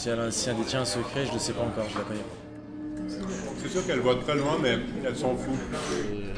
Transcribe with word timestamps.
Si 0.00 0.08
elle, 0.08 0.32
si 0.32 0.48
elle 0.48 0.56
détient 0.56 0.80
un 0.80 0.84
secret, 0.86 1.26
je 1.26 1.34
ne 1.34 1.38
sais 1.38 1.52
pas 1.52 1.60
encore, 1.60 1.86
je 1.90 1.98
la 1.98 2.04
connais 2.04 2.20
pas. 2.20 3.06
C'est 3.58 3.68
sûr 3.68 3.86
qu'elle 3.86 4.00
voit 4.00 4.16
très 4.16 4.34
loin, 4.34 4.56
mais 4.58 4.78
elle 5.04 5.14
s'en 5.14 5.36
fout. 5.36 5.52
Euh, 5.92 6.32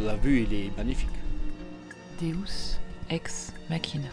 la 0.00 0.16
vue, 0.16 0.42
il 0.42 0.52
est 0.52 0.76
magnifique. 0.76 1.08
Deus 2.20 2.76
ex 3.08 3.54
machina. 3.70 4.08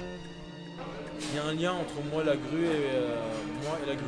Il 1.20 1.36
y 1.36 1.38
a 1.38 1.44
un 1.44 1.54
lien 1.54 1.74
entre 1.74 2.02
moi, 2.14 2.24
la 2.24 2.38
grue, 2.38 2.64
et 2.64 2.92
euh, 2.94 3.18
moi 3.66 3.78
et 3.84 3.90
la 3.90 3.96
grue. 3.96 4.06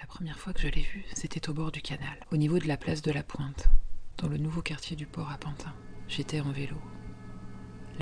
La 0.00 0.06
première 0.06 0.38
fois 0.38 0.54
que 0.54 0.60
je 0.60 0.68
l'ai 0.68 0.80
vue, 0.80 1.04
c'était 1.14 1.50
au 1.50 1.52
bord 1.52 1.70
du 1.70 1.82
canal, 1.82 2.16
au 2.32 2.38
niveau 2.38 2.58
de 2.58 2.66
la 2.66 2.78
place 2.78 3.02
de 3.02 3.12
la 3.12 3.22
Pointe, 3.22 3.68
dans 4.16 4.28
le 4.28 4.38
nouveau 4.38 4.62
quartier 4.62 4.96
du 4.96 5.04
port 5.04 5.30
à 5.30 5.36
Pantin. 5.36 5.74
J'étais 6.08 6.40
en 6.40 6.50
vélo. 6.50 6.76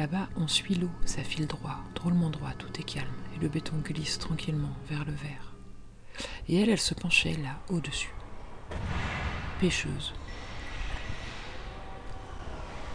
Là-bas, 0.00 0.30
on 0.34 0.48
suit 0.48 0.76
l'eau, 0.76 0.88
ça 1.04 1.22
file 1.22 1.46
droit, 1.46 1.76
drôlement 1.94 2.30
droit, 2.30 2.52
tout 2.56 2.72
est 2.80 2.84
calme, 2.84 3.06
et 3.36 3.38
le 3.38 3.50
béton 3.50 3.76
glisse 3.84 4.18
tranquillement 4.18 4.74
vers 4.88 5.04
le 5.04 5.12
vert. 5.12 5.52
Et 6.48 6.58
elle, 6.58 6.70
elle 6.70 6.80
se 6.80 6.94
penchait 6.94 7.36
là, 7.36 7.58
au-dessus. 7.68 8.14
Pêcheuse. 9.60 10.14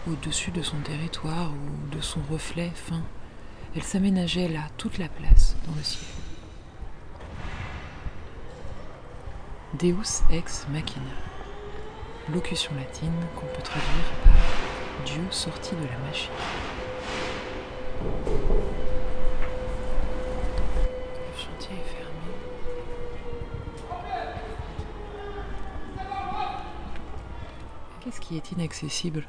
Au-dessus 0.07 0.49
de 0.49 0.63
son 0.63 0.79
territoire 0.79 1.51
ou 1.53 1.95
de 1.95 2.01
son 2.01 2.21
reflet 2.23 2.71
fin, 2.73 3.03
elle 3.75 3.83
s'aménageait 3.83 4.47
là 4.47 4.61
toute 4.75 4.97
la 4.97 5.07
place 5.07 5.55
dans 5.67 5.75
le 5.75 5.83
ciel. 5.83 6.09
Deus 9.77 10.23
ex 10.31 10.65
machina. 10.69 11.05
Locution 12.33 12.73
latine 12.73 13.13
qu'on 13.35 13.45
peut 13.45 13.61
traduire 13.61 14.11
par 14.23 15.05
Dieu 15.05 15.21
sorti 15.29 15.75
de 15.75 15.85
la 15.85 15.99
machine. 15.99 16.31
Le 21.15 21.37
chantier 21.37 21.75
est 21.75 21.89
fermé. 21.95 22.33
Qu'est-ce 28.01 28.21
qui 28.21 28.37
est 28.37 28.51
inaccessible 28.51 29.27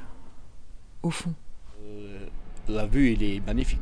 Au 1.03 1.09
fond? 1.09 1.33
Euh, 1.81 2.27
la 2.67 2.85
vue, 2.85 3.13
est 3.13 3.45
magnifique. 3.45 3.79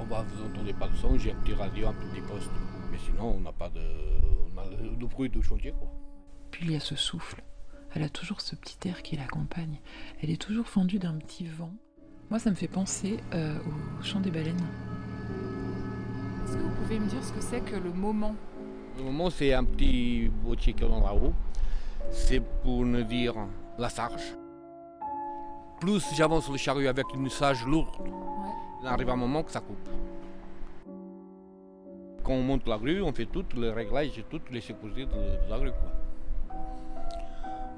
On 0.00 0.04
va, 0.04 0.22
vous 0.22 0.44
n'entendez 0.44 0.72
pas 0.72 0.86
de 0.86 0.94
son, 0.94 1.18
j'ai 1.18 1.32
un 1.32 1.34
petit 1.36 1.54
radio, 1.54 1.88
un 1.88 1.92
petit 1.92 2.20
poste. 2.20 2.52
Mais 2.92 2.98
sinon, 2.98 3.34
on 3.36 3.40
n'a 3.40 3.52
pas 3.52 3.68
de, 3.68 3.80
on 3.80 4.58
a 4.58 4.64
le, 4.70 4.90
le 4.96 5.06
bruit 5.06 5.28
du 5.28 5.42
chantier. 5.42 5.72
Quoi. 5.72 5.90
Puis 6.52 6.66
il 6.66 6.72
y 6.72 6.76
a 6.76 6.80
ce 6.80 6.94
souffle. 6.94 7.42
Elle 7.94 8.02
a 8.02 8.08
toujours 8.08 8.40
ce 8.40 8.54
petit 8.54 8.88
air 8.88 9.02
qui 9.02 9.16
l'accompagne. 9.16 9.80
Elle 10.22 10.30
est 10.30 10.40
toujours 10.40 10.68
fendue 10.68 10.98
d'un 10.98 11.14
petit 11.14 11.46
vent. 11.46 11.72
Moi, 12.30 12.38
ça 12.38 12.50
me 12.50 12.54
fait 12.54 12.68
penser 12.68 13.18
euh, 13.34 13.56
au 14.00 14.02
chant 14.02 14.20
des 14.20 14.30
baleines. 14.30 14.56
Est-ce 16.44 16.56
que 16.56 16.62
vous 16.62 16.70
pouvez 16.82 16.98
me 16.98 17.06
dire 17.06 17.22
ce 17.24 17.32
que 17.32 17.40
c'est 17.40 17.60
que 17.60 17.76
le 17.76 17.90
moment? 17.90 18.34
Le 18.98 19.04
moment, 19.04 19.30
c'est 19.30 19.54
un 19.54 19.64
petit 19.64 20.28
boîtier 20.44 20.74
qu'on 20.74 20.98
a 21.04 21.12
là-haut. 21.12 21.32
C'est 22.10 22.40
pour 22.62 22.84
nous 22.84 23.02
dire 23.02 23.34
la 23.78 23.88
charge. 23.88 24.36
Plus 25.80 26.04
j'avance 26.14 26.50
le 26.50 26.56
chariot 26.56 26.88
avec 26.88 27.06
une 27.14 27.30
sage 27.30 27.64
lourde, 27.64 27.94
il 28.82 28.86
arrive 28.86 29.08
un 29.10 29.16
moment 29.16 29.42
que 29.44 29.50
ça 29.52 29.60
coupe. 29.60 29.88
Quand 32.24 32.32
on 32.32 32.42
monte 32.42 32.66
la 32.66 32.76
grue, 32.78 33.00
on 33.02 33.12
fait 33.12 33.26
tout 33.26 33.44
le 33.56 33.70
réglage, 33.70 34.22
toutes 34.28 34.50
les 34.50 34.60
sécurités 34.60 35.06
de, 35.06 35.10
de 35.46 35.48
la 35.50 35.58
grue. 35.58 35.70
Quoi. 35.70 36.56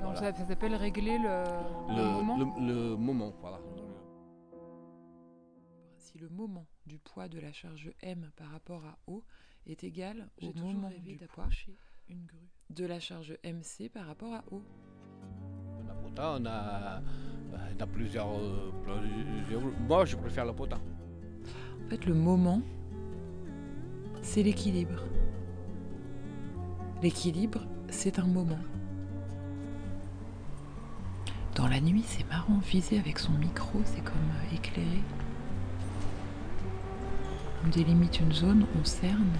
Donc 0.02 0.14
Voilà. 0.14 0.32
ça, 0.32 0.32
ça 0.32 0.46
s'appelle 0.48 0.74
régler 0.76 1.18
le, 1.18 1.44
le 1.90 1.96
Le, 1.96 2.02
moment? 2.10 2.38
le- 2.38 2.66
le 2.90 2.96
moment, 2.96 3.32
voilà. 3.42 3.58
Le 6.20 6.28
moment 6.28 6.66
du 6.84 6.98
poids 6.98 7.28
de 7.28 7.38
la 7.38 7.50
charge 7.50 7.90
M 8.02 8.30
par 8.36 8.50
rapport 8.50 8.84
à 8.84 8.98
O 9.06 9.24
est 9.66 9.84
égal 9.84 10.28
au 10.42 10.52
moment 10.52 10.90
du 11.02 11.16
poids 11.16 11.48
une 12.10 12.26
grue 12.26 12.50
de 12.68 12.84
la 12.84 13.00
charge 13.00 13.38
MC 13.42 13.88
par 13.88 14.04
rapport 14.06 14.34
à 14.34 14.44
O. 14.50 14.62
On 15.82 15.88
a 15.88 15.94
potin, 15.94 16.36
on 16.38 16.44
a, 16.44 17.00
on 17.54 17.80
a 17.82 17.86
plusieurs, 17.86 18.28
euh, 18.38 18.70
plusieurs- 18.84 19.62
Moi, 19.88 20.04
je 20.04 20.16
préfère 20.16 20.44
le 20.44 20.52
potin. 20.52 20.78
En 21.86 21.88
fait, 21.88 22.04
le 22.04 22.12
moment, 22.12 22.60
c'est 24.20 24.42
l'équilibre. 24.42 25.02
L'équilibre, 27.02 27.66
c'est 27.88 28.18
un 28.18 28.26
moment. 28.26 28.58
Dans 31.54 31.66
la 31.66 31.80
nuit, 31.80 32.04
c'est 32.06 32.28
marrant, 32.28 32.58
viser 32.58 32.98
avec 32.98 33.18
son 33.18 33.32
micro, 33.32 33.80
c'est 33.86 34.04
comme 34.04 34.16
euh, 34.16 34.54
éclairer. 34.54 35.02
On 37.64 37.68
délimite 37.68 38.20
une 38.20 38.32
zone, 38.32 38.66
on 38.80 38.84
cerne. 38.84 39.32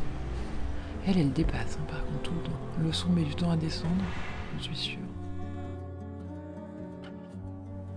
Elle, 1.07 1.19
elle 1.19 1.33
dépasse, 1.33 1.79
hein, 1.81 1.87
par 1.89 2.05
contre, 2.05 2.23
tout 2.23 2.35
le 2.35 2.43
temps. 2.43 2.93
Son 2.93 3.11
met 3.11 3.25
du 3.25 3.35
temps 3.35 3.51
à 3.51 3.57
descendre, 3.57 4.05
je 4.59 4.65
suis 4.65 4.77
sûre. 4.77 4.99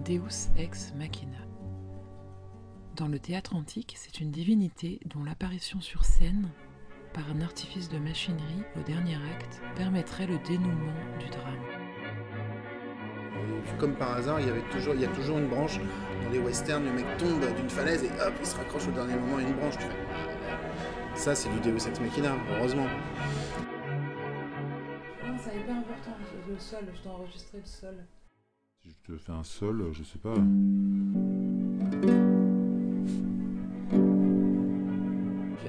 Deus 0.05 0.49
ex 0.57 0.93
machina. 0.95 1.37
Dans 2.95 3.07
le 3.07 3.19
théâtre 3.19 3.55
antique, 3.55 3.95
c'est 3.97 4.19
une 4.19 4.31
divinité 4.31 4.99
dont 5.05 5.23
l'apparition 5.23 5.81
sur 5.81 6.05
scène, 6.05 6.49
par 7.13 7.23
un 7.29 7.41
artifice 7.41 7.89
de 7.89 7.97
machinerie 7.97 8.63
au 8.79 8.83
dernier 8.83 9.15
acte, 9.35 9.61
permettrait 9.75 10.27
le 10.27 10.37
dénouement 10.39 10.93
du 11.19 11.27
drame. 11.27 11.82
Comme 13.79 13.95
par 13.95 14.13
hasard, 14.13 14.39
il 14.39 14.47
y, 14.47 14.49
avait 14.49 14.63
toujours, 14.71 14.93
il 14.93 15.01
y 15.01 15.05
a 15.05 15.09
toujours 15.09 15.37
une 15.37 15.47
branche. 15.47 15.79
Dans 16.23 16.29
les 16.31 16.39
westerns, 16.39 16.85
le 16.85 16.91
mec 16.91 17.05
tombe 17.17 17.43
d'une 17.55 17.69
falaise 17.69 18.03
et 18.03 18.07
hop, 18.07 18.33
il 18.39 18.45
se 18.45 18.55
raccroche 18.55 18.87
au 18.87 18.91
dernier 18.91 19.15
moment 19.15 19.37
à 19.37 19.41
une 19.41 19.53
branche. 19.53 19.77
Tu 19.77 19.83
fais, 19.83 21.19
Ça, 21.19 21.35
c'est 21.35 21.49
du 21.49 21.59
Deus 21.59 21.87
Ex 21.87 21.99
Machina, 21.99 22.35
heureusement. 22.51 22.87
Non, 25.25 25.35
c'est 25.43 25.55
hyper 25.57 25.77
important, 25.77 26.11
le 26.49 26.59
sol, 26.59 26.83
je 26.95 27.03
dois 27.03 27.13
enregistrer 27.13 27.57
le 27.59 27.65
sol. 27.65 27.95
Si 28.81 28.89
je 28.89 29.13
te 29.13 29.17
fais 29.17 29.31
un 29.31 29.43
sol, 29.43 29.89
je 29.91 30.03
sais 30.03 30.19
pas. 30.19 30.35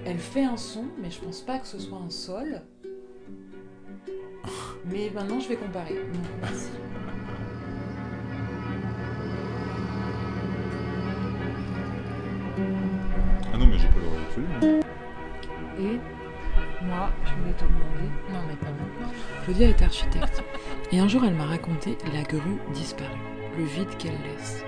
Elle 0.06 0.18
fait 0.18 0.44
un 0.44 0.56
son, 0.56 0.84
mais 1.00 1.10
je 1.10 1.20
pense 1.20 1.40
pas 1.40 1.58
que 1.58 1.66
ce 1.66 1.78
soit 1.78 1.98
un 1.98 2.10
sol. 2.10 2.62
Mais 4.90 5.10
maintenant, 5.14 5.40
je 5.40 5.48
vais 5.48 5.56
comparer. 5.56 5.94
Non, 5.94 6.20
merci. 6.40 6.68
Ah 13.52 13.56
non, 13.56 13.66
mais 13.66 13.78
j'ai 13.78 13.88
pas 13.88 14.00
l'oreille 14.02 14.24
absolue. 14.28 14.46
hein. 14.62 14.80
Et 15.78 16.84
moi, 16.84 17.10
je 17.24 17.32
voulais 17.34 17.52
te 17.54 17.64
demander. 17.64 18.08
Non, 18.32 18.40
mais 18.48 18.56
pas 18.56 18.66
maintenant. 18.66 19.12
Claudia 19.44 19.68
est 19.68 19.82
architecte. 19.82 20.42
Et 20.92 20.98
un 21.00 21.08
jour, 21.08 21.22
elle 21.24 21.34
m'a 21.34 21.46
raconté 21.46 21.96
la 22.12 22.22
grue 22.22 22.58
disparue, 22.72 23.10
le 23.58 23.64
vide 23.64 23.96
qu'elle 23.98 24.12
laisse. 24.22 24.64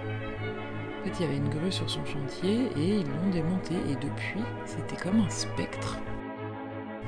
En 1.01 1.05
fait, 1.05 1.13
il 1.21 1.23
y 1.23 1.29
avait 1.29 1.37
une 1.37 1.49
grue 1.49 1.71
sur 1.71 1.89
son 1.89 2.05
chantier 2.05 2.69
et 2.77 2.97
ils 2.99 3.07
l'ont 3.07 3.31
démontée. 3.31 3.77
Et 3.89 3.95
depuis, 3.95 4.41
c'était 4.65 4.97
comme 4.97 5.21
un 5.21 5.29
spectre. 5.31 5.99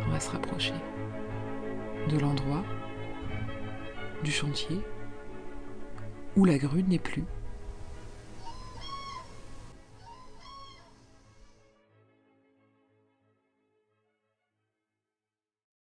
On 0.06 0.10
va 0.12 0.20
se 0.20 0.30
rapprocher 0.30 0.74
de 2.08 2.18
l'endroit, 2.18 2.62
du 4.22 4.30
chantier, 4.30 4.80
où 6.36 6.44
la 6.44 6.58
grue 6.58 6.84
n'est 6.84 7.00
plus. 7.00 7.24